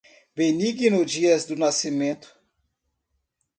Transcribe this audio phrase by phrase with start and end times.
[0.35, 2.35] Benigno Dias do Nascimento